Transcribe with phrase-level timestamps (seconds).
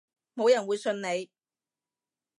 [0.35, 1.29] 冇人會信你